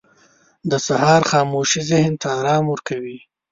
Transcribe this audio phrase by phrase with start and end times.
[0.69, 3.17] •د سهار خاموشي ذهن ته آرام ورکوي.